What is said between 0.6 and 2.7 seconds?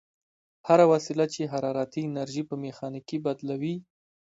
هره وسیله چې حرارتي انرژي په